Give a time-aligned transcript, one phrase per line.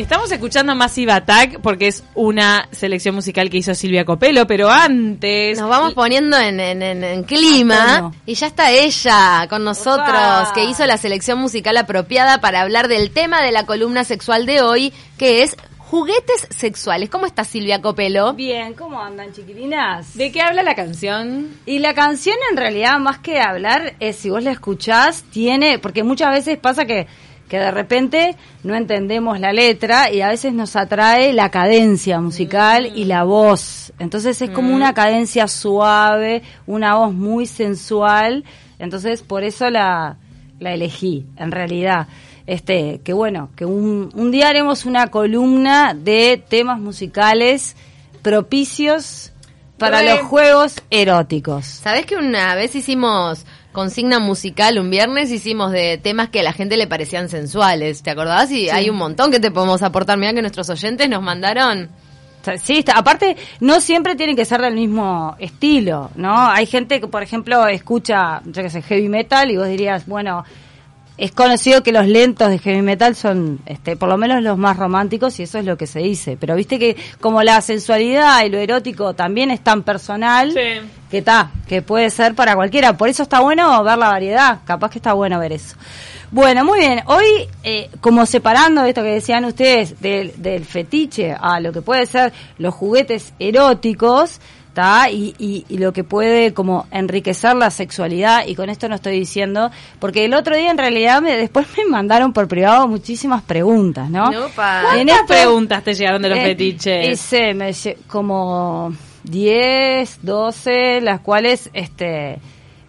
[0.00, 5.58] Estamos escuchando Massive Attack porque es una selección musical que hizo Silvia Copelo, pero antes...
[5.58, 10.52] Nos vamos poniendo en, en- en- en clima y ya está ella con nosotros, Opa.
[10.54, 14.62] que hizo la selección musical apropiada para hablar del tema de la columna sexual de
[14.62, 17.10] hoy, que es juguetes sexuales.
[17.10, 18.32] ¿Cómo está Silvia Copelo?
[18.32, 20.16] Bien, ¿cómo andan, chiquilinas?
[20.16, 21.48] ¿De qué habla la canción?
[21.66, 26.02] Y la canción en realidad, más que hablar, es si vos la escuchás, tiene, porque
[26.04, 27.06] muchas veces pasa que,
[27.50, 32.92] que de repente no entendemos la letra y a veces nos atrae la cadencia musical
[32.94, 33.92] y la voz.
[33.98, 38.44] Entonces es como una cadencia suave, una voz muy sensual.
[38.78, 40.16] Entonces por eso la,
[40.60, 42.06] la elegí, en realidad.
[42.46, 47.74] Este, que bueno, que un, un día haremos una columna de temas musicales
[48.22, 49.32] propicios
[49.76, 51.64] para los juegos eróticos.
[51.66, 56.52] ¿Sabés que una vez hicimos consigna musical, un viernes hicimos de temas que a la
[56.52, 58.02] gente le parecían sensuales?
[58.02, 58.50] ¿Te acordás?
[58.50, 60.18] Y hay un montón que te podemos aportar.
[60.18, 61.88] Mira que nuestros oyentes nos mandaron.
[62.62, 62.92] Sí, está.
[62.94, 66.48] aparte, no siempre tienen que ser del mismo estilo, ¿no?
[66.48, 70.44] Hay gente que, por ejemplo, escucha, yo que sé, heavy metal y vos dirías, bueno,
[71.20, 74.76] es conocido que los lentos de heavy metal son, este, por lo menos los más
[74.78, 76.36] románticos y eso es lo que se dice.
[76.40, 80.80] Pero viste que como la sensualidad y lo erótico también es tan personal, Sí.
[81.10, 82.96] que está, que puede ser para cualquiera.
[82.96, 85.76] Por eso está bueno ver la variedad, capaz que está bueno ver eso.
[86.30, 87.02] Bueno, muy bien.
[87.06, 87.24] Hoy,
[87.64, 92.32] eh, como separando esto que decían ustedes del, del fetiche a lo que puede ser
[92.58, 94.40] los juguetes eróticos,
[94.74, 95.10] ¿tá?
[95.10, 99.18] Y, y, y lo que puede como enriquecer la sexualidad, y con esto no estoy
[99.18, 104.08] diciendo, porque el otro día en realidad me, después me mandaron por privado muchísimas preguntas,
[104.10, 104.30] ¿no?
[104.84, 107.08] ¿Cuántas preguntas te llegaron de los eh, fetiches?
[107.08, 108.92] Hice me lle- como
[109.24, 112.38] 10, 12, las cuales, este,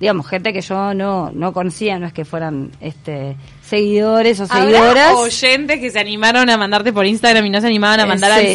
[0.02, 4.58] digamos, gente que yo no, no conocía, no es que fueran este, seguidores o ¿Habrá
[4.64, 5.14] seguidoras.
[5.14, 8.32] oyentes que se animaron a mandarte por Instagram y no se animaban a Eh, mandar
[8.32, 8.46] al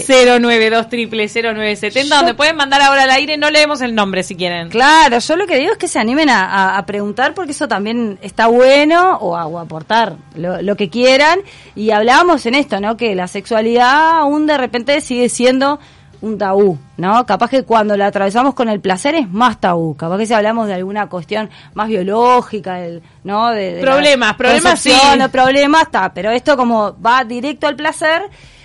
[0.41, 4.69] 092 0970 Yo- donde pueden mandar ahora al aire, no leemos el nombre si quieren.
[4.71, 7.69] Claro, yo lo que digo es que se animen a, a- a preguntar porque eso
[7.69, 11.39] también está bueno o a, o a aportar lo, lo que quieran.
[11.77, 12.97] Y hablábamos en esto, ¿no?
[12.97, 15.79] Que la sexualidad aún de repente sigue siendo
[16.21, 17.25] un tabú, ¿no?
[17.27, 19.97] Capaz que cuando la atravesamos con el placer es más tabú.
[19.97, 23.51] Capaz que si hablamos de alguna cuestión más biológica, del, ¿no?
[23.51, 24.93] De, Problemas, problemas sí.
[25.19, 26.13] No, problemas, está.
[26.15, 28.23] Pero esto como va directo al placer,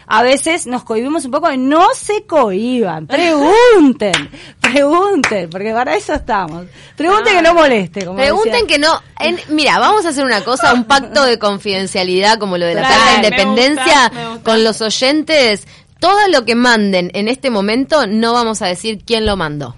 [0.07, 1.49] a veces nos cohibimos un poco.
[1.57, 4.11] No se cohiban, pregunten,
[4.59, 6.65] pregunten, porque para eso estamos.
[6.95, 8.05] Pregunten que no moleste.
[8.05, 8.67] Como Pregunten decía.
[8.67, 9.01] que no.
[9.19, 12.81] en- mira, vamos a hacer una cosa, un pacto de confidencialidad como lo de la
[12.81, 14.43] Plaza de Independencia gusta.
[14.43, 15.67] con los oyentes.
[16.01, 19.75] Todo lo que manden en este momento no vamos a decir quién lo mandó.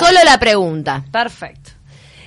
[0.00, 1.04] Solo la pregunta.
[1.12, 1.70] Perfecto.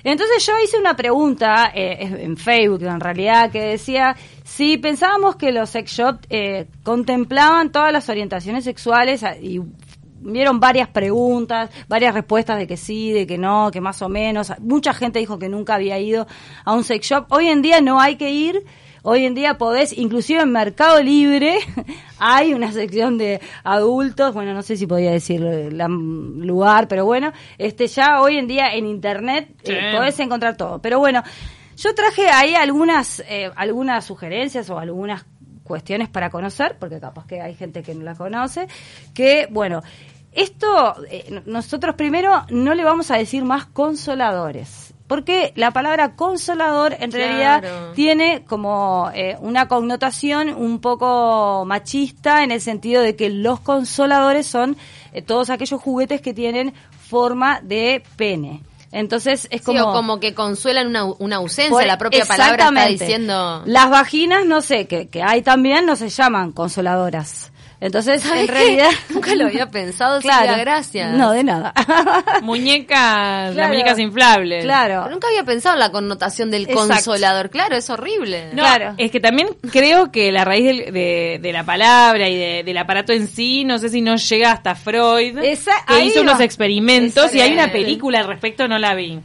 [0.06, 5.52] Entonces yo hice una pregunta eh, en Facebook, en realidad, que decía si pensábamos que
[5.52, 9.60] los sex shops eh, contemplaban todas las orientaciones sexuales ah, y
[10.22, 14.54] vieron varias preguntas, varias respuestas de que sí, de que no, que más o menos.
[14.60, 16.28] Mucha gente dijo que nunca había ido
[16.64, 17.26] a un sex shop.
[17.28, 18.64] Hoy en día no hay que ir.
[19.10, 21.60] Hoy en día podés, inclusive en Mercado Libre,
[22.20, 27.32] hay una sección de adultos, bueno, no sé si podía decir el lugar, pero bueno,
[27.58, 30.82] este ya hoy en día en internet eh, podés encontrar todo.
[30.82, 31.24] Pero bueno,
[31.78, 35.26] yo traje ahí algunas, eh, algunas sugerencias o algunas
[35.64, 38.68] cuestiones para conocer, porque capaz que hay gente que no la conoce,
[39.14, 39.84] que bueno,
[40.34, 44.87] esto eh, nosotros primero no le vamos a decir más consoladores.
[45.08, 47.26] Porque la palabra consolador en Claro.
[47.26, 47.64] realidad
[47.96, 54.48] tiene como eh, una connotación un poco machista en el sentido de que los consoladores
[54.48, 54.76] son
[55.14, 56.74] eh, todos aquellos juguetes que tienen
[57.10, 58.62] forma de pene.
[58.92, 59.90] Entonces es Sí, como...
[59.90, 61.72] o como que consuelan una, una ausencia.
[61.72, 63.62] Por- la propia palabra está diciendo.
[63.66, 67.52] Las vaginas, no sé, que, que hay también, no se llaman consoladoras.
[67.80, 68.52] Entonces, ¿Sabes en qué?
[68.54, 68.90] realidad...
[69.10, 70.48] Nunca lo había pensado, claro.
[70.48, 71.14] Silvia, gracias.
[71.14, 71.74] No, de nada.
[72.42, 73.70] Muñecas, las Claro.
[73.74, 74.64] muñecas inflables.
[74.64, 75.02] claro.
[75.04, 76.88] Pero nunca había pensado en la connotación del Exacto.
[76.88, 77.50] consolador.
[77.50, 78.48] Claro, es horrible.
[78.54, 78.96] No, Claro.
[78.98, 82.78] es que también creo que la raíz del- de, de la palabra y de- del
[82.78, 86.32] aparato en sí, no sé si no llega hasta Freud, Esa- que hizo va.
[86.32, 89.20] unos experimentos y hay una película al respecto, no la vi.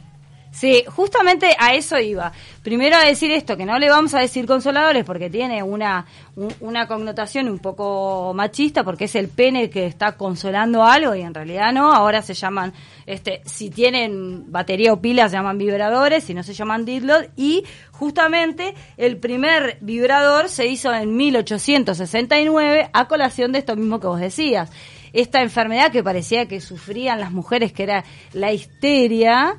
[0.55, 2.31] Sí, justamente a eso iba.
[2.61, 6.05] Primero a decir esto, que no le vamos a decir consoladores porque tiene una,
[6.35, 11.21] un- una connotación un poco machista, porque es el pene que está consolando algo y
[11.21, 11.91] en realidad no.
[11.91, 12.71] Ahora se llaman,
[13.07, 17.25] este, si tienen batería o pila se llaman vibradores, si no se llaman dildos.
[17.35, 24.05] Y justamente el primer vibrador se hizo en 1869 a colación de esto mismo que
[24.07, 24.71] vos decías.
[25.13, 28.03] Esta enfermedad que parecía que sufrían las mujeres, que era
[28.33, 29.57] la histeria,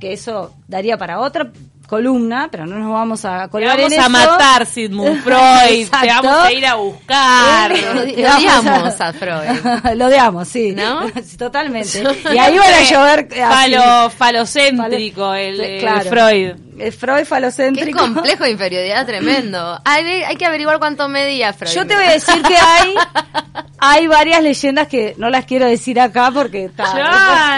[0.00, 1.52] que eso daría para otra
[1.90, 4.10] columna, pero no nos vamos a colgar Te vamos en a eso.
[4.10, 5.88] matar, Sigmund Freud.
[6.00, 7.72] te vamos a ir a buscar.
[8.16, 9.94] Lo odiamos a Freud.
[9.96, 10.72] Lo odiamos, sí.
[10.72, 11.08] ¿No?
[11.24, 12.02] Sí, Totalmente.
[12.32, 13.28] Y ahí van a llover.
[13.34, 16.10] Falo, falocéntrico, el, claro.
[16.80, 16.88] Freud.
[16.88, 17.98] Eh, Freud Qué falocéntrico.
[17.98, 19.80] complejo de inferioridad tremendo.
[19.84, 21.72] Hay, hay que averiguar cuánto medía Freud.
[21.72, 22.94] Yo te voy a decir que hay
[23.80, 26.94] hay varias leyendas que no las quiero decir acá porque ta,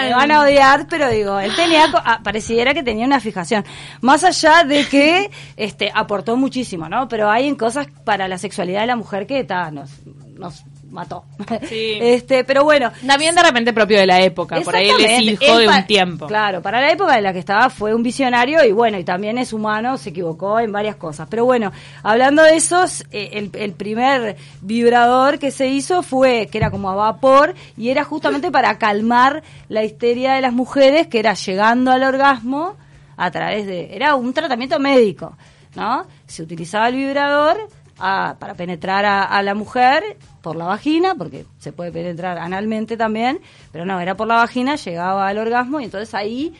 [0.01, 3.65] me van a odiar, pero digo, él tenía ah, pareciera que tenía una fijación.
[4.01, 7.07] Más allá de que este aportó muchísimo, ¿no?
[7.09, 9.89] Pero hay en cosas para la sexualidad de la mujer que ta, nos
[10.35, 11.25] nos mató.
[11.67, 11.99] Sí.
[12.13, 14.61] Este, pero bueno, También de repente propio de la época.
[14.61, 16.27] Por ahí él es hijo de un tiempo.
[16.27, 19.37] Claro, para la época en la que estaba fue un visionario y bueno, y también
[19.37, 21.27] es humano, se equivocó en varias cosas.
[21.29, 21.71] Pero bueno,
[22.03, 26.89] hablando de esos, eh, el, el primer vibrador que se hizo fue, que era como
[26.89, 31.91] a vapor, y era justamente para calmar la histeria de las mujeres, que era llegando
[31.91, 32.75] al orgasmo
[33.17, 33.95] a través de...
[33.95, 35.35] Era un tratamiento médico,
[35.75, 36.05] ¿no?
[36.27, 37.67] Se utilizaba el vibrador
[37.99, 40.03] a- para penetrar a, a la mujer
[40.41, 43.39] por la vagina, porque se puede penetrar analmente también,
[43.71, 46.53] pero no, era por la vagina, llegaba al orgasmo y entonces ahí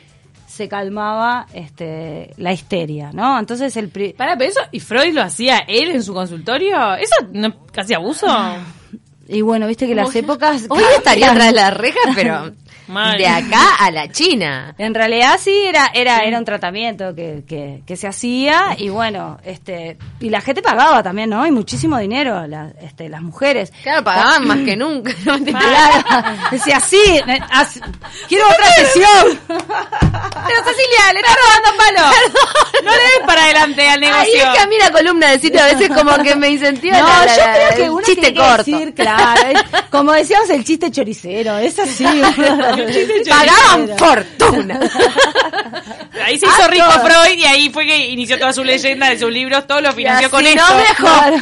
[0.48, 3.40] se calmaba este, la histeria, ¿no?
[3.40, 3.90] Entonces el...
[3.90, 6.94] pri- Para, pero eso, ¿y Freud lo hacía él en su consultorio?
[6.96, 8.28] ¿Eso no casi abuso?
[9.28, 10.66] y bueno, viste que las épocas...
[10.70, 12.52] Hoy estaría tras las rejas, pero
[12.88, 13.18] Mal.
[13.18, 14.76] de acá a la China.
[14.78, 19.40] En realidad sí era era era un tratamiento que, que, que se hacía y bueno
[19.46, 24.04] este y la gente pagaba también no y muchísimo dinero la- este las mujeres Claro,
[24.04, 25.14] pagaban más que nunca.
[25.24, 27.02] Claro, decía sí
[27.52, 27.80] haz-
[28.28, 32.84] quiero otra sesión Pero Cecilia, le está robando palo.
[32.84, 34.44] No le des para adelante al Ahí negocio.
[34.44, 37.08] es que a mí la columna de sitio a veces como que me incentiva no
[37.08, 38.64] la- la- yo la- creo que uno chiste tiene que corto.
[38.72, 39.13] decir claro
[39.52, 42.06] es- como decíamos el chiste choricero es así
[43.30, 44.80] Pagaban fortuna.
[46.26, 49.32] Ahí se hizo rico Freud y ahí fue que inició toda su leyenda de sus
[49.32, 49.66] libros.
[49.68, 50.62] Todo lo financió con esto.
[50.70, 50.94] no dejó.
[51.08, 51.38] Claro.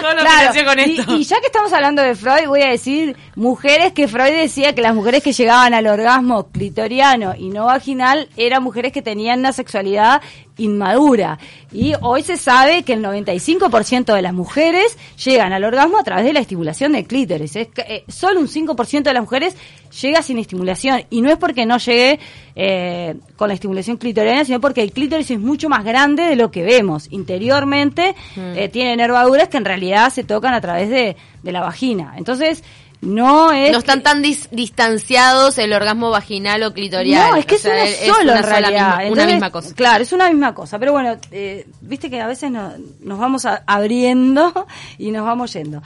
[0.00, 1.16] Todo lo Claro, financió con y- esto.
[1.16, 4.82] Y, ya que estamos hablando de Freud, voy a decir mujeres que Freud decía que
[4.82, 9.52] las mujeres que llegaban al orgasmo clitoriano y no vaginal eran mujeres que tenían una
[9.52, 10.20] sexualidad
[10.56, 11.38] inmadura.
[11.72, 16.24] Y hoy se sabe que el 95% de las mujeres llegan al orgasmo a través
[16.24, 17.54] de la estimulación del clítoris.
[17.54, 19.56] Es que, eh, solo un 5% de las mujeres
[20.02, 21.04] llega sin estimulación.
[21.08, 22.18] Y no es porque no llegue
[22.56, 26.50] eh, con la estimulación clitoriana, sino porque el clítoris es mucho más grande de lo
[26.50, 27.06] que vemos.
[27.12, 32.14] Interiormente eh, tiene nervaduras que en realidad se tocan a través de, de la vagina.
[32.16, 32.64] Entonces,
[33.00, 33.70] no es...
[33.72, 37.30] No están tan dis- distanciados el orgasmo vaginal o clitorial.
[37.30, 38.98] No, es que O sea, es uno solo una en sola realidad.
[38.98, 39.74] misma- una misma cosa.
[39.74, 40.78] Claro, es una misma cosa.
[40.78, 44.66] Pero bueno, eh, viste que a veces no- nos vamos a- abriendo
[44.98, 45.82] y nos vamos yendo.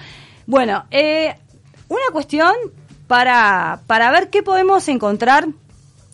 [0.47, 1.35] Bueno, eh,
[1.89, 2.53] una cuestión
[3.07, 5.47] para, para ver qué podemos encontrar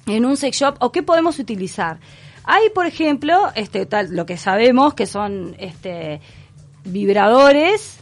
[0.06, 1.98] en un sex shop o qué podemos utilizar.
[2.44, 6.20] Hay, por ejemplo, este, tal, lo que sabemos que son este,
[6.84, 7.98] vibradores,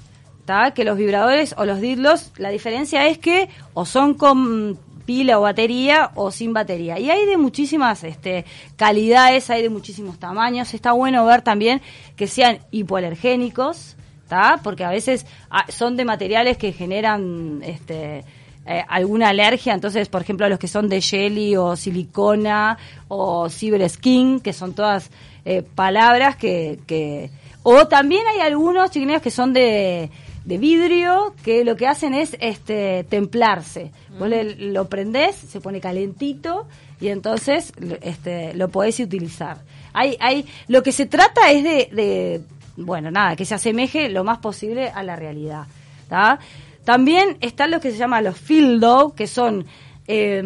[0.46, 0.70] ¿tá?
[0.70, 5.42] que los vibradores o los dildos, la diferencia es que o son con pila o
[5.42, 6.98] batería o sin batería.
[6.98, 8.44] Y hay de muchísimas este,
[8.76, 10.72] calidades, hay de muchísimos tamaños.
[10.72, 11.82] Está bueno ver también
[12.16, 13.96] que sean hipoalergénicos,
[14.28, 14.60] ¿tá?
[14.62, 18.24] porque a veces ah, son de materiales que generan este,
[18.66, 22.76] eh, alguna alergia, entonces, por ejemplo, los que son de jelly o silicona
[23.08, 25.10] o cyber skin, que son todas
[25.44, 27.30] eh, palabras que, que...
[27.62, 30.08] O también hay algunos chiquineros que son de,
[30.46, 33.90] de vidrio, que lo que hacen es este templarse.
[34.18, 36.66] Vos le- lo prendés, se pone calentito
[37.00, 39.58] y entonces lo- este, lo podés utilizar.
[39.92, 42.40] Hay, hay, lo que se trata es de, de,
[42.76, 45.66] bueno, nada, que se asemeje lo más posible a la realidad.
[46.08, 46.38] ¿tá?
[46.84, 49.66] También están los que se llaman los dildo, que son
[50.06, 50.42] eh,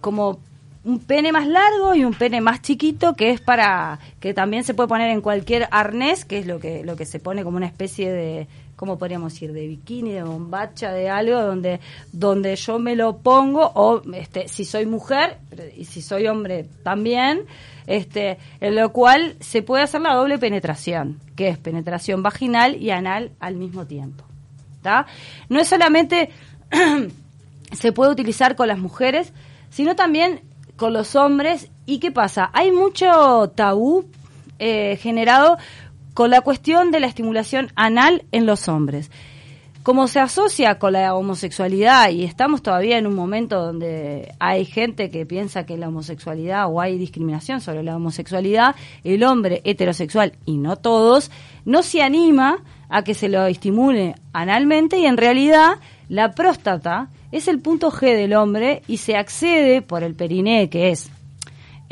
[0.00, 0.38] como
[0.84, 4.74] un pene más largo y un pene más chiquito que es para que también se
[4.74, 7.66] puede poner en cualquier arnés que es lo que lo que se pone como una
[7.66, 8.48] especie de
[8.82, 11.78] cómo podríamos decir de bikini de bombacha de algo donde
[12.10, 15.38] donde yo me lo pongo o este si soy mujer
[15.76, 17.42] y si soy hombre también
[17.86, 22.90] este en lo cual se puede hacer la doble penetración que es penetración vaginal y
[22.90, 24.24] anal al mismo tiempo
[24.82, 25.06] ¿tá?
[25.48, 26.30] no es solamente
[27.72, 29.32] se puede utilizar con las mujeres,
[29.70, 30.40] sino también
[30.76, 31.70] con los hombres.
[31.86, 32.50] ¿Y qué pasa?
[32.52, 34.06] Hay mucho tabú
[34.58, 35.58] eh, generado
[36.14, 39.10] con la cuestión de la estimulación anal en los hombres.
[39.82, 45.10] Como se asocia con la homosexualidad y estamos todavía en un momento donde hay gente
[45.10, 50.58] que piensa que la homosexualidad o hay discriminación sobre la homosexualidad, el hombre heterosexual y
[50.58, 51.32] no todos,
[51.64, 55.78] no se anima a que se lo estimule analmente y en realidad
[56.08, 60.90] la próstata es el punto G del hombre y se accede por el periné, que
[60.90, 61.10] es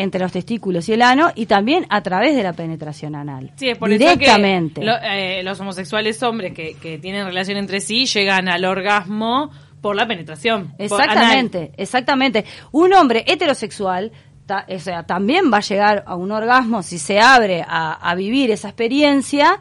[0.02, 3.52] entre los testículos y el ano y también a través de la penetración anal.
[3.56, 4.80] Sí, es por Directamente.
[4.80, 8.64] eso que lo- eh, los homosexuales hombres que, que tienen relación entre sí llegan al
[8.64, 10.72] orgasmo por la penetración.
[10.78, 12.44] Exactamente, exactamente.
[12.72, 14.12] Un hombre heterosexual
[14.46, 18.14] ta- o sea, también va a llegar a un orgasmo si se abre a, a
[18.14, 19.58] vivir esa experiencia,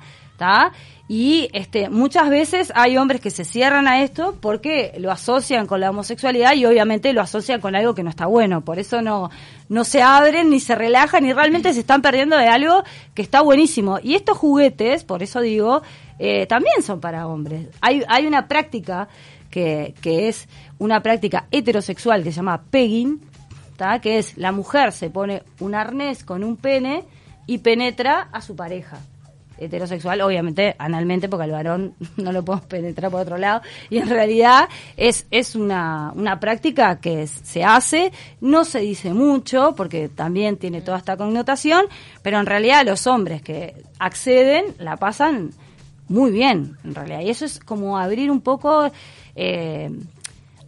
[1.12, 5.80] Y este, muchas veces hay hombres que se cierran a esto porque lo asocian con
[5.80, 8.62] la homosexualidad y obviamente lo asocian con algo que no está bueno.
[8.62, 9.32] Por eso no,
[9.70, 12.84] no se abren, ni se relajan, ni realmente se están perdiendo de algo
[13.16, 13.98] que está buenísimo.
[14.04, 15.82] Y estos juguetes, por eso digo,
[16.20, 17.70] eh, también son para hombres.
[17.82, 19.08] Hay, hay una práctica
[19.50, 23.20] que, que es una práctica heterosexual que se llama pegging,
[24.02, 27.06] que es la mujer se pone un arnés con un pene
[27.48, 29.00] y penetra a su pareja
[29.60, 34.10] heterosexual, obviamente analmente, porque al varón no lo podemos penetrar por otro lado, y en
[34.10, 38.12] realidad es, es una, una práctica que se hace,
[38.42, 41.86] no se dice mucho, porque también tiene toda esta connotación,
[42.22, 45.52] pero en realidad los hombres que acceden la pasan
[46.08, 48.92] muy bien, en realidad, y eso es como abrir un poco...
[49.36, 49.90] Eh,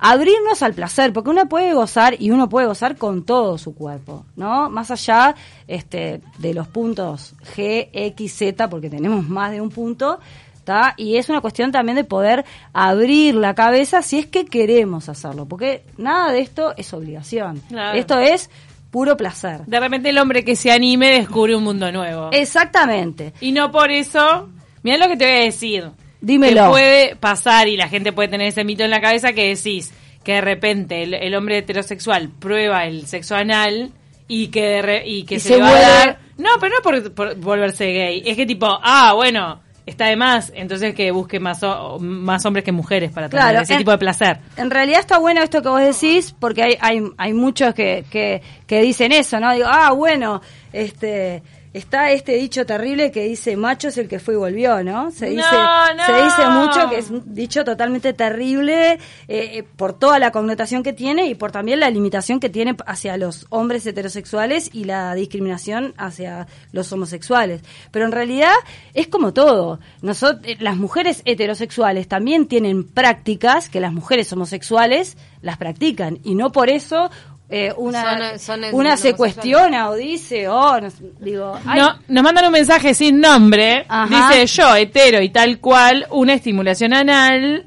[0.01, 4.25] abrirnos al placer, porque uno puede gozar y uno puede gozar con todo su cuerpo,
[4.35, 4.69] ¿no?
[4.69, 5.35] Más allá
[5.67, 10.19] este, de los puntos G, X, Z, porque tenemos más de un punto,
[10.63, 10.95] ¿tá?
[10.97, 15.45] Y es una cuestión también de poder abrir la cabeza si es que queremos hacerlo,
[15.45, 17.61] porque nada de esto es obligación.
[17.69, 17.97] Claro.
[17.97, 18.49] Esto es
[18.89, 19.61] puro placer.
[19.67, 22.29] De repente el hombre que se anime descubre un mundo nuevo.
[22.31, 23.33] Exactamente.
[23.39, 24.49] Y no por eso,
[24.81, 25.91] mira lo que te voy a decir.
[26.21, 26.63] Dímelo.
[26.65, 29.91] Que puede pasar y la gente puede tener ese mito en la cabeza que decís
[30.23, 33.91] que de repente el, el hombre heterosexual prueba el sexo anal
[34.27, 36.75] y que de re- y que Y se, se le va a dar- No, pero
[36.75, 38.23] no por, por volverse gay.
[38.25, 42.63] Es que tipo, ah, bueno, está de más, entonces que busque más, o- más hombres
[42.63, 44.37] que mujeres para tener Claro, ese en- tipo de placer.
[44.57, 48.41] En realidad está bueno esto que vos decís, porque hay, hay, hay muchos que, que,
[48.67, 49.51] que dicen eso, ¿no?
[49.53, 50.39] Digo, ah, bueno,
[50.71, 51.41] este
[51.73, 55.11] está este dicho terrible que dice macho es el que fue y volvió, ¿no?
[55.11, 56.05] Se dice, No, no.
[56.05, 60.83] se dice mucho que es un dicho totalmente terrible eh, eh, por toda la connotación
[60.83, 65.13] que tiene y por también la limitación que tiene hacia los hombres heterosexuales y la
[65.15, 67.61] discriminación hacia los homosexuales.
[67.91, 68.53] Pero en realidad
[68.93, 69.79] es como todo.
[70.01, 76.51] Nosotros, las mujeres heterosexuales también tienen prácticas que las mujeres homosexuales las practican y no
[76.51, 77.09] por eso
[77.51, 80.87] eh, una, Son- son una se cuestiona o dice, oh, no
[81.19, 83.85] digo, ay, No, nos mandan un mensaje sin nombre.
[83.87, 84.29] Ajá.
[84.29, 87.65] Dice yo, hetero y tal cual, una estimulación anal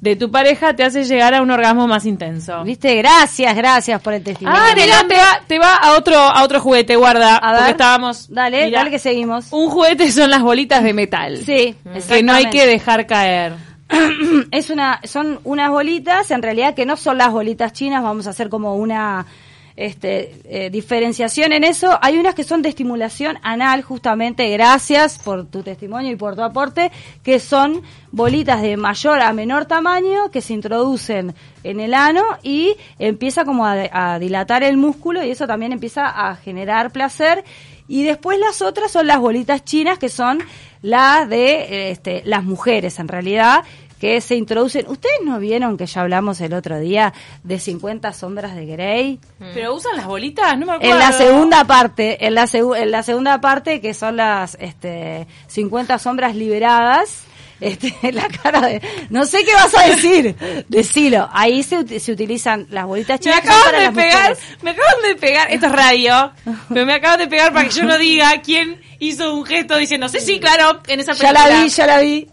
[0.00, 2.62] de tu pareja te hace llegar a un orgasmo más intenso.
[2.62, 4.60] viste, gracias, gracias por el testimonio.
[4.62, 7.36] Ah, mira, te va, te va a otro, a otro juguete, guarda.
[7.38, 8.28] A ver, porque estábamos.
[8.28, 9.46] dale, mirá, dale que seguimos.
[9.50, 11.38] Un juguete son las bolitas de metal.
[11.44, 11.74] Sí,
[12.08, 13.54] Que no hay que dejar caer.
[14.50, 18.30] es una son unas bolitas en realidad que no son las bolitas chinas vamos a
[18.30, 19.26] hacer como una
[19.76, 21.98] este, eh, diferenciación en eso.
[22.00, 24.48] Hay unas que son de estimulación anal justamente.
[24.50, 29.66] Gracias por tu testimonio y por tu aporte que son bolitas de mayor a menor
[29.66, 35.24] tamaño que se introducen en el ano y empieza como a, a dilatar el músculo
[35.24, 37.44] y eso también empieza a generar placer.
[37.86, 40.38] Y después las otras son las bolitas chinas que son
[40.80, 43.64] las de este, las mujeres en realidad
[44.04, 44.86] que se introducen.
[44.86, 49.18] ¿Ustedes no vieron que ya hablamos el otro día de 50 sombras de Grey?
[49.54, 50.58] ¿Pero usan las bolitas?
[50.58, 50.92] No me acuerdo.
[50.92, 55.26] En la segunda parte, en la, segu- en la segunda parte que son las este,
[55.46, 57.22] 50 sombras liberadas.
[57.60, 60.34] Este, la cara de no sé qué vas a decir
[60.68, 63.94] decilo ahí se, se utilizan las bolitas Me chinas que son acaban para de las
[63.94, 64.62] pegar, mujeres.
[64.62, 66.32] me acaban de pegar, esto es radio,
[66.68, 70.08] pero me acaban de pegar para que yo no diga quién hizo un gesto diciendo,
[70.08, 71.48] sí, sí, claro, en esa ya película.
[71.48, 72.28] la vi ya la vi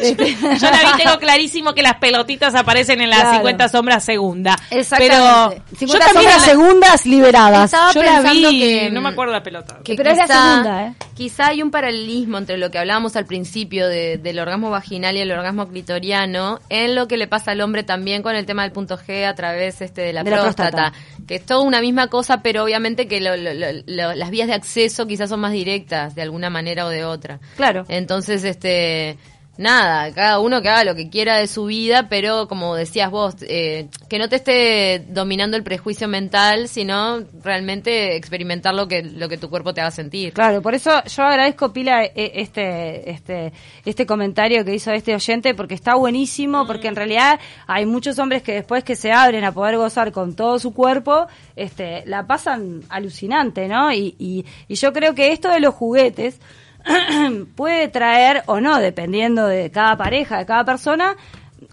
[0.00, 3.36] Yo la vi, tengo clarísimo que las pelotitas aparecen en las Claro.
[3.38, 4.56] 50 sombras segunda.
[4.70, 5.16] Exactamente.
[5.16, 9.08] Pero 50 yo también sombras la- segundas liberadas Estaba yo la vi, que, no me
[9.10, 9.78] acuerdo la pelota.
[9.84, 10.94] que Pero es la segunda, ¿eh?
[11.14, 15.20] Quizá hay un paralelismo entre lo que hablábamos al principio de- del orgasmo vaginal y
[15.20, 18.72] el orgasmo clitoriano en lo que le pasa al hombre también con el tema del
[18.72, 21.26] punto G a través este de la, De la próstata, próstata.
[21.26, 24.48] que es toda una misma cosa, pero obviamente que lo- lo- lo- lo- las vías
[24.48, 27.38] de acceso quizás son más directas de alguna manera o de otra.
[27.56, 27.84] Claro.
[27.88, 29.18] Entonces, este,
[29.60, 33.36] nada, cada uno que haga lo que quiera de su vida, pero como decías vos,
[33.42, 39.28] eh, que no te esté dominando el prejuicio mental, sino realmente experimentar lo que, lo
[39.28, 40.32] que tu cuerpo te haga sentir.
[40.32, 43.52] Claro, por eso yo agradezco Pila eh, este este
[43.84, 48.42] este comentario que hizo este oyente porque está buenísimo, porque en realidad hay muchos hombres
[48.42, 52.82] que después que se abren a poder gozar con todo su cuerpo, este la pasan
[52.88, 53.92] alucinante, ¿no?
[53.92, 56.40] Y, y, y yo creo que esto de los juguetes
[57.56, 61.16] puede traer o no, dependiendo de cada pareja, de cada persona,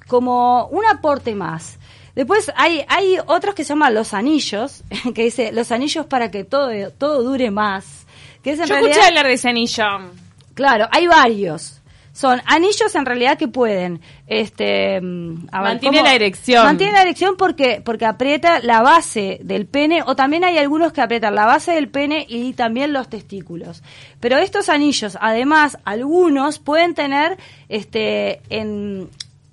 [0.07, 1.77] como un aporte más.
[2.15, 4.83] Después hay, hay otros que se llaman los anillos,
[5.15, 8.05] que dice los anillos para que todo, todo dure más.
[8.43, 9.83] Que es en Yo realidad- escuché hablar de ese anillo.
[10.53, 11.79] Claro, hay varios.
[12.17, 16.65] Son anillos en realidad que pueden, este, mm, a Mantiene la erección.
[16.65, 21.01] Mantiene la erección porque porque aprieta la base del pene o también hay algunos que
[21.01, 23.83] aprietan la base del pene y también los testículos.
[24.19, 27.37] Pero estos anillos, además, algunos pueden tener,
[27.69, 29.09] este, en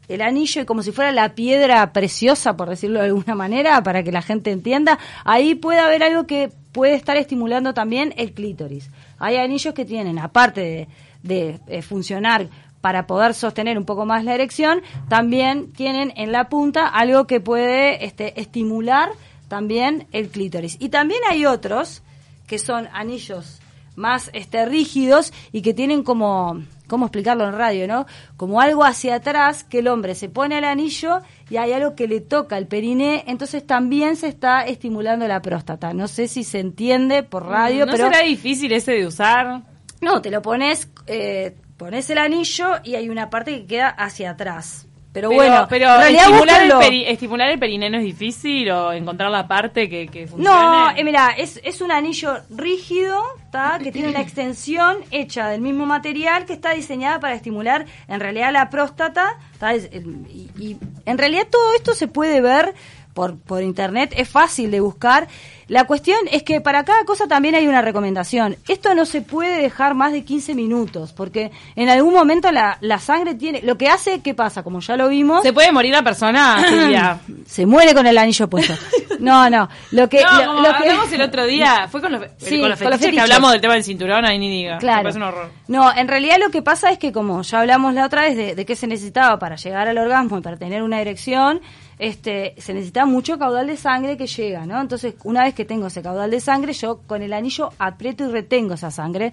[0.09, 4.03] el anillo y como si fuera la piedra preciosa, por decirlo de alguna manera, para
[4.03, 8.89] que la gente entienda, ahí puede haber algo que puede estar estimulando también el clítoris.
[9.19, 10.89] Hay anillos que tienen, aparte de,
[11.25, 12.49] de, eh, funcionar
[12.81, 17.41] para poder sostener un poco más la erección, también tienen en la punta algo que
[17.41, 19.09] puede este, estimular
[19.49, 20.77] también el clítoris.
[20.79, 22.03] Y también hay otros
[22.47, 23.61] que son anillos
[23.97, 28.07] más este, rígidos y que tienen como, ¿cómo explicarlo en radio, no?
[28.37, 32.09] Como algo hacia atrás que el hombre se pone el anillo y hay algo que
[32.09, 35.95] le toca el periné, entonces también se está estimulando la próstata.
[35.95, 38.09] No sé si se entiende por radio, ¿No pero...
[38.09, 39.63] será difícil ese de usar?
[40.01, 44.31] No, te lo pones, eh, pones el anillo y hay una parte que queda hacia
[44.31, 44.87] atrás.
[45.13, 45.87] Pero, bueno, pero
[46.23, 50.27] estimular, el peri- estimular el periné no es difícil o encontrar la parte que, que
[50.27, 50.51] funcione.
[50.53, 53.23] No, eh, mira, es, es un anillo rígido,
[53.53, 53.79] ¿tá?
[53.81, 58.53] que tiene una extensión hecha del mismo material que está diseñada para estimular en realidad
[58.53, 59.39] la próstata.
[59.73, 62.75] Es- el- y, y en realidad todo esto se puede ver
[63.15, 65.29] por, por internet, es fácil de buscar.
[65.69, 68.57] La cuestión es que para cada cosa también hay una recomendación.
[68.69, 72.99] Esto no se puede dejar más de 15 minutos, porque en algún momento la, la
[72.99, 73.63] sangre tiene...
[73.63, 74.63] Lo que hace, ¿qué pasa?
[74.63, 75.43] Como ya lo vimos...
[75.43, 77.19] ¿Se puede morir la persona, Silvia?
[77.47, 78.75] se muere con el anillo puesto.
[79.21, 79.69] No, no.
[79.93, 82.61] Lo que, no, lo- como lo que- hablamos el otro día, fue con los, Sí,
[82.61, 84.75] con los con los fetiches que hablamos del tema del cinturón, ahí ni diga.
[84.75, 85.03] Me Claro.
[85.03, 85.51] parece un horror.
[85.69, 88.55] No, en realidad lo que pasa es que como ya hablamos la otra vez de,
[88.55, 91.61] de qué se necesitaba para llegar al orgasmo y para tener una erección,
[91.99, 94.81] este, se necesita mucho caudal de sangre que llega, ¿no?
[94.81, 98.31] Entonces, una vez que tengo ese caudal de sangre, yo con el anillo aprieto y
[98.33, 99.33] retengo esa sangre,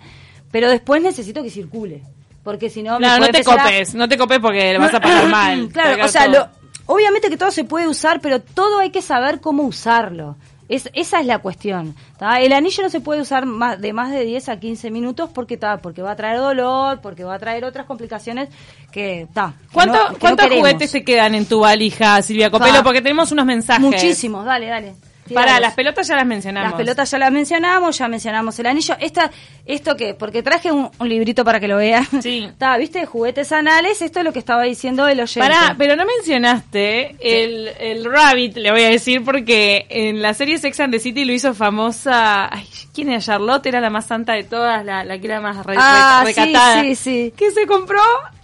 [0.51, 2.03] pero después necesito que circule,
[2.44, 4.77] porque si no me Claro, no puede te a- copes, no te copes porque le
[4.77, 5.70] vas a pasar mal.
[5.70, 6.48] Claro, o sea, lo-
[6.88, 10.35] obviamente que todo se puede usar, pero todo hay que saber cómo usarlo.
[10.72, 11.96] Es, esa es la cuestión.
[12.18, 12.40] ¿tá?
[12.40, 15.60] El anillo no se puede usar más, de más de 10 a 15 minutos porque
[15.81, 18.48] porque va a traer dolor, porque va a traer otras complicaciones
[18.92, 19.53] que está.
[19.74, 22.84] ¿Cuánto- ¿Cuántos juguetes se quedan en tu valija, Silvia Copelo?
[22.84, 23.81] Porque tenemos unos mensajes.
[23.81, 24.96] Muchísimos, dale, dale.
[25.33, 26.72] Para, las pelotas ya las mencionamos.
[26.72, 28.96] Las pelotas ya las mencionamos, ya mencionamos el anillo.
[29.00, 29.31] Esta,
[29.65, 30.13] ¿Esto qué?
[30.13, 32.05] Porque traje un, un librito para que lo vean.
[32.22, 32.44] Sí.
[32.50, 33.05] Está, ¿viste?
[33.05, 34.01] Juguetes anales.
[34.01, 35.39] Esto es lo que estaba diciendo el oyente.
[35.39, 40.57] Pará, pero no mencionaste el, el Rabbit, le voy a decir, porque en la serie
[40.57, 42.53] Sex and the City lo hizo famosa.
[42.53, 43.65] Ay, ¿quién era Charlotte?
[43.67, 46.39] Era la más santa de todas, la, la que era más re- Ah, re- sí,
[46.41, 46.81] recatada.
[46.81, 47.33] sí, sí.
[47.37, 48.01] Que se compró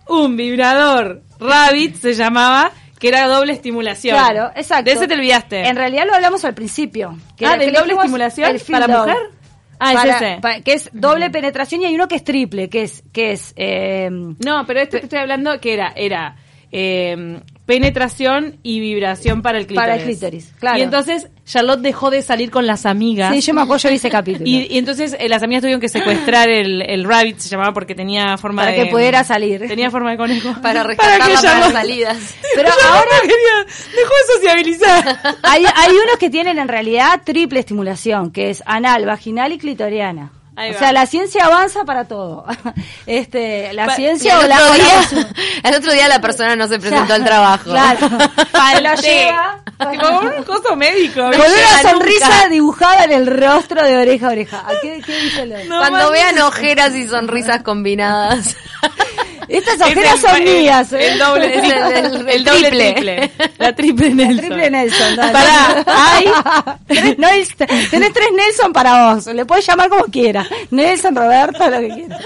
[0.07, 1.21] un vibrador.
[1.39, 4.15] Rabbit se llamaba, que era doble estimulación.
[4.17, 4.85] Claro, exacto.
[4.85, 5.67] De ese te olvidaste.
[5.67, 7.15] En realidad lo hablamos al principio.
[7.17, 9.07] Ah, que ¿del le doble estimulación el para dog.
[9.07, 9.17] mujer?
[9.79, 10.41] Ah, es Para- ese.
[10.41, 13.53] pa- que es doble penetración y hay uno que es triple, que es que es
[13.55, 16.35] eh, No, pero esto que estoy hablando que era, era
[16.71, 19.87] eh, penetración y vibración para el clítoris.
[19.89, 20.79] Para el clítoris, claro.
[20.79, 23.33] Y entonces Charlotte dejó de salir con las amigas.
[23.35, 24.45] Sí, yo me acuerdo de ese capítulo.
[24.49, 27.93] Y, y entonces eh, las amigas tuvieron que secuestrar el, el rabbit, se llamaba porque
[27.93, 28.83] tenía forma Para de...
[28.85, 29.67] que pudiera salir.
[29.67, 30.55] Tenía forma de conejo.
[30.61, 32.17] Para rescatarla que para Charlotte- las salidas.
[32.55, 35.19] Pero Charlotte ahora quería- dejó de sociabilizar.
[35.43, 40.31] hay, hay unos que tienen en realidad triple estimulación, que es anal, vaginal y clitoriana.
[40.57, 40.79] Ahí o va.
[40.79, 42.45] sea, la ciencia avanza para todo.
[43.05, 45.27] Este, la Pa- ciencia el o la, la día,
[45.63, 47.63] el otro día la persona no se presentó al trabajo.
[47.69, 47.99] Claro.
[48.51, 49.01] Falté.
[49.07, 49.63] lleva.
[49.91, 51.21] Tipo, con un coso médico.
[51.21, 52.49] Con una sonrisa nunca.
[52.49, 54.63] dibujada en el rostro de oreja a oreja.
[54.67, 58.55] ¿A ¿Qué, qué dice No, Cuando vean ojeras y sonrisas combinadas.
[59.47, 60.93] Estas Es ojeras el- son mías.
[60.93, 61.07] ¿eh?
[61.11, 62.93] El doble, Es el- el- el, el doble triple.
[62.93, 63.31] triple.
[63.57, 64.45] La triple Nelson.
[64.45, 65.33] Triple Nelson, dale.
[65.33, 66.79] Pará.
[66.87, 69.25] Tres Nelson- tenés tres Nelson para vos.
[69.27, 70.47] Le puedes llamar como quieras.
[70.71, 72.21] Nelson, Roberto, lo que quieras.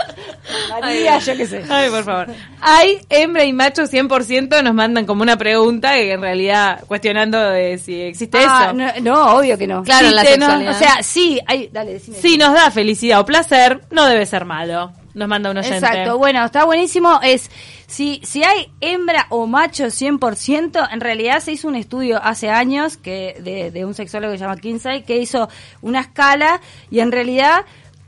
[0.81, 1.63] María, yo qué sé.
[1.69, 2.27] Ay, por favor.
[2.61, 7.77] Hay hembra y macho 100% nos mandan como una pregunta que en realidad cuestionando de
[7.77, 8.73] si existe Ah, eso.
[8.73, 9.83] no, no, obvio que no.
[9.83, 10.75] Claro, Sí, la no, sexualidad.
[10.75, 12.17] O sea, sí, hay, dale, decime.
[12.17, 14.91] Si nos da felicidad o placer, no debe ser malo.
[15.13, 15.77] Nos manda un oyente.
[15.77, 17.19] Exacto, bueno, está buenísimo.
[17.21, 17.49] Es
[17.87, 22.97] si, si hay hembra o macho 100%, en realidad se hizo un estudio hace años
[22.97, 25.49] que de, de un sexólogo que se llama Kinsey que hizo
[25.81, 27.65] una escala y en realidad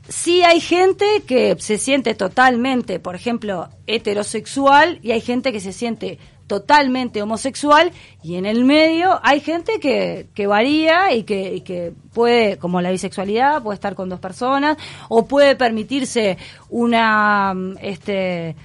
[0.08, 5.72] sí hay gente que se siente totalmente, por ejemplo, heterosexual y hay gente que se
[5.72, 11.60] siente totalmente homosexual y en el medio hay gente que, que varía y que, y
[11.62, 14.76] que puede, como la bisexualidad, puede estar con dos personas
[15.08, 16.36] o puede permitirse
[16.68, 18.56] una, este,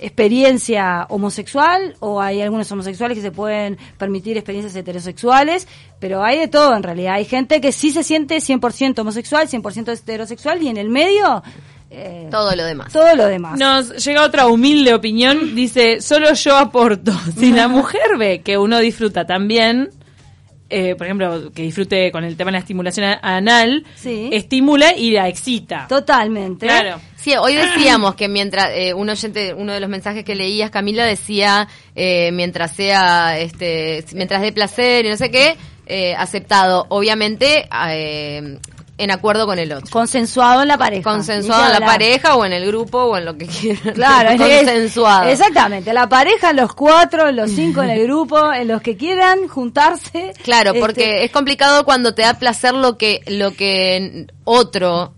[0.00, 5.66] experiencia homosexual o hay algunos homosexuales que se pueden permitir experiencias heterosexuales,
[5.98, 7.14] pero hay de todo en realidad.
[7.14, 11.42] Hay gente que sí se siente 100% homosexual, 100% heterosexual y en el medio
[11.90, 12.92] eh, todo lo demás.
[12.92, 13.58] Todo lo demás.
[13.58, 17.12] Nos llega otra humilde opinión, dice, solo yo aporto.
[17.38, 19.90] Si la mujer ve que uno disfruta también,
[20.70, 24.28] eh, por ejemplo, que disfrute con el tema de la estimulación anal, Sí.
[24.32, 25.86] estimula y la excita.
[25.88, 26.66] Totalmente.
[26.66, 27.00] Claro.
[27.16, 31.04] Sí, hoy decíamos que mientras eh, un oyente, uno de los mensajes que leías, Camila
[31.06, 37.66] decía eh, mientras sea, este, mientras dé placer y no sé qué, eh, aceptado, obviamente
[37.90, 38.58] eh,
[38.98, 41.02] en acuerdo con el otro, Consensuado en la pareja.
[41.10, 41.90] consensuado en la hablar.
[41.92, 45.28] pareja o en el grupo o en lo que quieran, Claro, es- consensuado.
[45.30, 45.92] exactamente.
[45.92, 50.32] La pareja, los cuatro, los cinco en el grupo, en los que quieran juntarse.
[50.42, 55.14] Claro, Este, porque es complicado cuando te da placer lo que lo que otro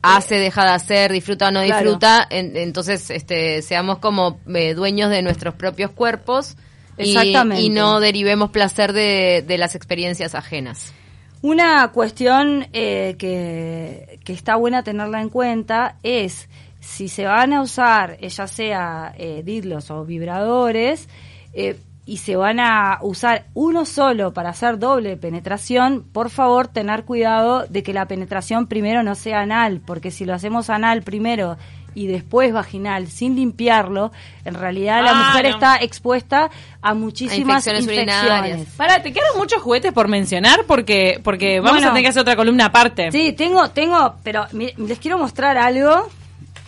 [0.00, 1.82] hace, deja de hacer, disfruta o no Claro.
[1.82, 6.56] disfruta, en- entonces este seamos como eh, dueños de nuestros propios cuerpos
[6.96, 7.16] y,
[7.58, 10.92] y no derivemos placer de, de las experiencias ajenas.
[11.40, 16.48] Una cuestión eh, que, está buena tenerla en cuenta es
[16.80, 21.08] si se van a usar, eh, ya sea eh, dildos o vibradores,
[21.52, 27.04] eh, y se van a usar uno solo para hacer doble penetración, por favor tener
[27.04, 31.58] cuidado de que la penetración primero no sea anal, porque si lo hacemos anal primero
[31.98, 34.12] y después vaginal sin limpiarlo,
[34.44, 35.50] en realidad la Ah, mujer no.
[35.56, 38.20] está expuesta a muchísimas infecciones infecciones.
[38.22, 38.68] urinarias.
[38.76, 41.86] Para, te quedaron muchos juguetes por mencionar porque porque vamos Bueno.
[41.88, 43.10] a tener que hacer otra columna aparte.
[43.10, 46.08] Sí, tengo, tengo, pero mi- les quiero mostrar algo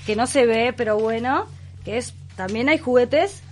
[0.06, 1.46] que no se ve, pero bueno,
[1.84, 3.42] que es, también hay juguetes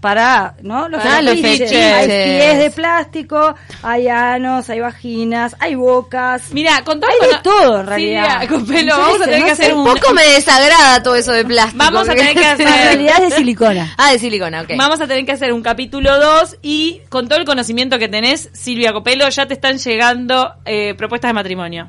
[0.00, 0.88] para, ¿no?
[0.88, 1.72] Los Ah, los fetiches.
[1.72, 6.44] Hay pies de plástico, hay anos, hay vaginas, hay bocas.
[6.52, 8.40] Mira, con todo Hay de todo, en realidad.
[8.40, 9.62] Silvia, con pelo, No vamos a tener no que sé.
[9.62, 11.78] hacer Un un poco me desagrada todo eso de plástico.
[11.84, 13.94] Vamos a tener que hacer- En realidad es de silicona.
[13.98, 14.70] Ah, de silicona, ok.
[14.76, 18.48] Vamos a tener que hacer un capítulo 2 y con todo el conocimiento que tenés,
[18.52, 21.88] Silvia Copelo, ya te están llegando eh, propuestas de matrimonio.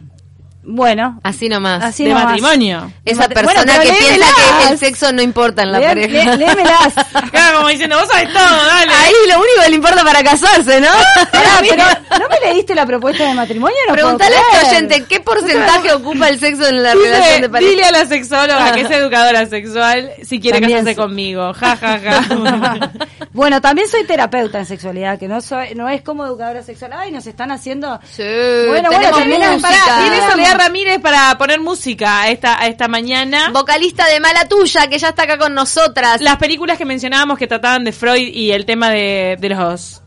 [0.63, 1.83] Bueno, Así nomás.
[1.83, 2.25] Así de nomás.
[2.25, 2.91] matrimonio.
[3.03, 4.25] Esa persona que piensa
[4.59, 6.35] que el sexo no importa en la lé- pareja.
[6.35, 6.93] lé- léemelas.
[7.31, 8.91] Claro, como diciendo, vos sabés todo, dale.
[8.93, 10.89] Ahí lo único que le importa para casarse, ¿no?
[11.31, 11.83] Pará, pero
[12.19, 13.75] ¿no me leíste la propuesta de matrimonio?
[13.87, 17.49] No Preguntale a este oyente, ¿qué porcentaje ocupa el sexo en la relación Dile, de
[17.49, 17.69] pareja?
[17.71, 21.01] dile a la sexóloga que es educadora sexual si quiere También casarse sí.
[21.01, 21.53] conmigo.
[21.53, 22.91] Ja, ja, ja.
[23.33, 26.91] Bueno, también soy terapeuta en sexualidad, que no soy, no es como educadora sexual.
[26.93, 27.99] Ay, nos están haciendo.
[28.03, 28.23] Sí,
[28.67, 29.09] Bueno, bueno,
[29.53, 29.61] música.
[29.61, 33.49] Pará, Ramírez para poner música a esta, a esta mañana.
[33.51, 36.21] Vocalista de Mala Tuya, que ya está acá con nosotras.
[36.21, 40.01] Las películas que mencionábamos que trataban de Freud y el tema de, de los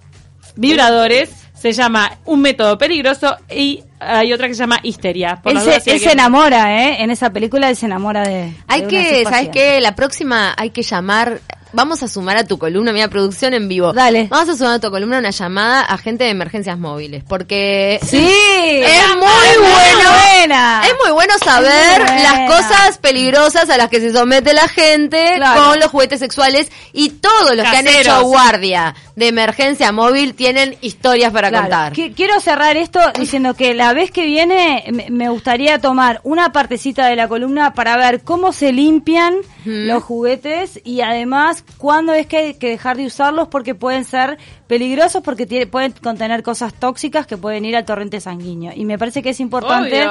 [0.57, 5.41] vibradores se llama Un método peligroso y hay otra que se llama Histeria.
[5.43, 7.03] Por Él, se, él enamora, ¿eh?
[7.03, 8.53] En esa película él se enamora de.
[8.69, 9.81] Hay de una que, ¿sabes qué?
[9.81, 11.41] La próxima hay que llamar.
[11.75, 13.93] Vamos a sumar a tu columna, mira, producción en vivo.
[13.93, 14.29] Dale.
[14.31, 17.25] Vamos a sumar a tu columna una llamada a gente de emergencias móviles.
[17.29, 20.11] Porque Sí, es muy bueno.
[20.39, 20.83] buena.
[20.87, 25.33] Es muy bueno saber muy las cosas peligrosas a las que se somete la gente
[25.37, 25.65] Claro.
[25.71, 28.07] con los juguetes sexuales y todos los que han Caseros.
[28.19, 31.65] hecho guardia de emergencia móvil tienen historias para Claro.
[31.65, 31.93] contar.
[31.93, 36.53] Qui- Quiero cerrar esto diciendo que la vez que viene me- me gustaría tomar una
[36.53, 39.35] partecita de la columna para ver cómo se limpian
[39.65, 44.38] los juguetes y además cuándo es que hay que dejar de usarlos porque pueden ser
[44.66, 48.72] peligrosos porque tiene- pueden contener cosas tóxicas que pueden ir al torrente sanguíneo.
[48.74, 50.03] Y me parece que es importante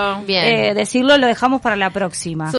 [0.69, 2.51] eh, decirlo, lo dejamos para la próxima.